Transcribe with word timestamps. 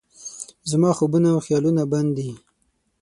زما 0.71 0.89
خوبونه 0.97 1.27
او 1.33 1.39
خیالونه 1.45 1.83
بند 1.91 2.11
دي 2.17 2.29